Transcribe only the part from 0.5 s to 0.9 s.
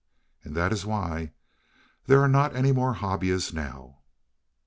that is